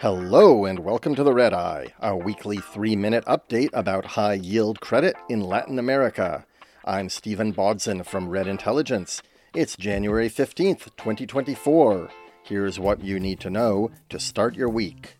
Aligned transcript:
Hello, 0.00 0.66
and 0.66 0.80
welcome 0.80 1.14
to 1.14 1.22
the 1.22 1.32
REDD 1.32 1.54
Eye, 1.54 1.94
our 2.00 2.16
weekly 2.16 2.58
three 2.58 2.94
minute 2.94 3.24
update 3.24 3.70
about 3.72 4.04
high 4.04 4.34
yield 4.34 4.80
credit 4.80 5.16
in 5.30 5.40
Latin 5.40 5.78
America. 5.78 6.44
I'm 6.84 7.08
Stephen 7.08 7.54
Bodson 7.54 8.04
from 8.04 8.28
REDD 8.28 8.46
Intelligence. 8.46 9.22
It's 9.54 9.76
January 9.76 10.28
15th, 10.28 10.96
2024. 10.96 12.10
Here's 12.42 12.78
what 12.78 13.02
you 13.02 13.18
need 13.18 13.40
to 13.40 13.48
know 13.48 13.90
to 14.10 14.18
start 14.18 14.56
your 14.56 14.68
week. 14.68 15.16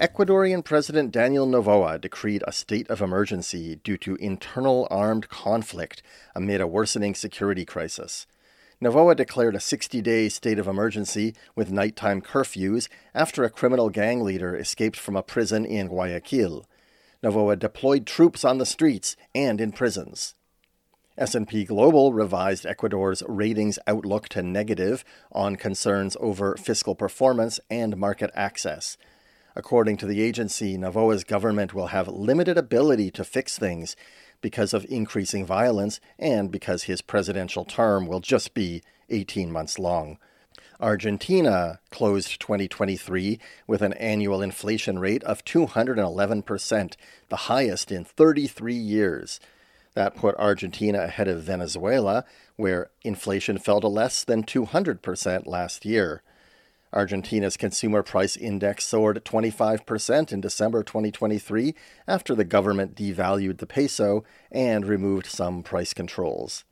Ecuadorian 0.00 0.64
President 0.64 1.12
Daniel 1.12 1.46
Noboa 1.46 2.00
decreed 2.00 2.42
a 2.46 2.52
state 2.52 2.88
of 2.90 3.00
emergency 3.00 3.76
due 3.84 3.98
to 3.98 4.16
internal 4.16 4.88
armed 4.90 5.28
conflict 5.28 6.02
amid 6.34 6.60
a 6.60 6.66
worsening 6.66 7.14
security 7.14 7.64
crisis. 7.64 8.26
Noboa 8.80 9.16
declared 9.16 9.56
a 9.56 9.60
60 9.60 10.00
day 10.02 10.28
state 10.28 10.58
of 10.58 10.68
emergency 10.68 11.34
with 11.56 11.72
nighttime 11.72 12.22
curfews 12.22 12.88
after 13.12 13.42
a 13.42 13.50
criminal 13.50 13.90
gang 13.90 14.22
leader 14.22 14.56
escaped 14.56 14.96
from 14.96 15.16
a 15.16 15.22
prison 15.22 15.64
in 15.64 15.88
Guayaquil. 15.88 16.64
Noboa 17.20 17.58
deployed 17.58 18.06
troops 18.06 18.44
on 18.44 18.58
the 18.58 18.66
streets 18.66 19.16
and 19.34 19.60
in 19.60 19.72
prisons. 19.72 20.34
S&P 21.16 21.64
Global 21.64 22.12
revised 22.12 22.64
Ecuador's 22.64 23.24
ratings 23.26 23.80
outlook 23.88 24.28
to 24.28 24.42
negative 24.44 25.04
on 25.32 25.56
concerns 25.56 26.16
over 26.20 26.56
fiscal 26.56 26.94
performance 26.94 27.58
and 27.68 27.96
market 27.96 28.30
access. 28.34 28.96
According 29.56 29.96
to 29.96 30.06
the 30.06 30.22
agency, 30.22 30.78
Noboa's 30.78 31.24
government 31.24 31.74
will 31.74 31.88
have 31.88 32.06
limited 32.06 32.56
ability 32.56 33.10
to 33.10 33.24
fix 33.24 33.58
things 33.58 33.96
because 34.40 34.72
of 34.72 34.86
increasing 34.88 35.44
violence 35.44 36.00
and 36.18 36.50
because 36.50 36.84
his 36.84 37.02
presidential 37.02 37.64
term 37.64 38.06
will 38.06 38.20
just 38.20 38.54
be 38.54 38.82
18 39.10 39.50
months 39.50 39.78
long. 39.78 40.18
Argentina 40.80 41.80
closed 41.90 42.40
2023 42.40 43.40
with 43.66 43.82
an 43.82 43.92
annual 43.94 44.40
inflation 44.40 44.98
rate 44.98 45.24
of 45.24 45.44
211%, 45.44 46.94
the 47.28 47.36
highest 47.36 47.90
in 47.90 48.04
33 48.04 48.74
years. 48.74 49.40
That 49.94 50.14
put 50.14 50.36
Argentina 50.36 51.00
ahead 51.00 51.26
of 51.26 51.42
Venezuela, 51.42 52.24
where 52.54 52.90
inflation 53.02 53.58
fell 53.58 53.80
to 53.80 53.88
less 53.88 54.22
than 54.22 54.44
200% 54.44 55.46
last 55.46 55.84
year. 55.84 56.22
Argentina's 56.92 57.56
consumer 57.56 58.02
price 58.02 58.36
index 58.36 58.84
soared 58.84 59.24
25% 59.24 60.32
in 60.32 60.40
December 60.40 60.82
2023 60.82 61.74
after 62.06 62.34
the 62.34 62.44
government 62.44 62.94
devalued 62.94 63.58
the 63.58 63.66
peso 63.66 64.24
and 64.50 64.86
removed 64.86 65.26
some 65.26 65.62
price 65.62 65.92
controls. 65.92 66.64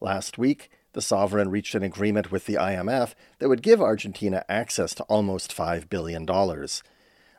Last 0.00 0.38
week, 0.38 0.70
the 0.94 1.02
sovereign 1.02 1.50
reached 1.50 1.74
an 1.74 1.82
agreement 1.82 2.32
with 2.32 2.46
the 2.46 2.54
IMF 2.54 3.14
that 3.38 3.50
would 3.50 3.62
give 3.62 3.82
Argentina 3.82 4.44
access 4.48 4.94
to 4.94 5.02
almost 5.04 5.54
$5 5.54 5.90
billion. 5.90 6.26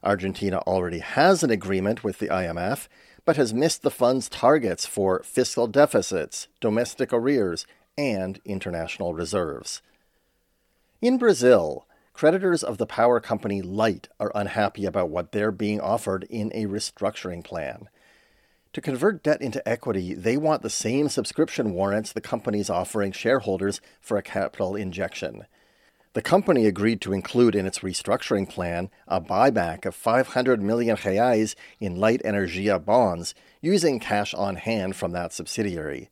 Argentina 0.04 0.59
already 0.59 1.00
has 1.00 1.42
an 1.42 1.50
agreement 1.50 2.04
with 2.04 2.20
the 2.20 2.28
IMF, 2.28 2.88
but 3.26 3.36
has 3.36 3.56
missed 3.56 3.82
the 3.82 3.89
fund's 3.89 4.30
targets 4.30 4.86
for 4.86 5.23
fiscal 5.23 5.66
deficits, 5.66 6.48
domestic 6.61 7.11
arrears, 7.11 7.66
and 7.98 8.39
international 8.45 9.16
reserves. 9.16 9.82
In 11.02 11.17
Brazil, 11.17 11.86
creditors 12.18 12.64
of 12.64 12.80
the 12.80 12.88
power 12.88 13.20
company 13.20 13.62
Light 13.62 14.10
are 14.20 14.32
unhappy 14.34 14.86
about 14.86 15.12
what 15.12 15.32
they're 15.34 15.52
being 15.52 15.80
offered 15.80 16.23
in 16.32 16.52
a 16.56 16.66
restructuring 16.66 17.44
plan. 17.44 17.90
To 18.73 18.82
convert 18.82 19.22
debt 19.22 19.40
into 19.40 19.66
equity, 19.70 20.16
they 20.16 20.36
want 20.36 20.64
the 20.64 20.70
same 20.72 21.10
subscription 21.10 21.73
warrants 21.73 22.12
the 22.12 22.20
company's 22.20 22.72
offering 22.72 23.12
shareholders 23.12 23.82
for 24.02 24.18
a 24.18 24.23
capital 24.23 24.76
injection. 24.76 25.45
The 26.14 26.23
company 26.23 26.66
agreed 26.66 27.02
to 27.02 27.14
include 27.14 27.54
in 27.54 27.68
its 27.68 27.80
restructuring 27.80 28.50
plan 28.50 28.90
a 29.08 29.22
buyback 29.22 29.86
of 29.86 29.94
500 29.94 30.60
million 30.60 30.98
reais 30.98 31.54
in 31.80 31.98
Light 31.98 32.23
Energia 32.26 32.83
bonds 32.83 33.36
using 33.61 34.00
cash 34.00 34.33
on 34.33 34.56
hand 34.56 34.95
from 34.95 35.11
that 35.11 35.33
subsidiary. 35.33 36.10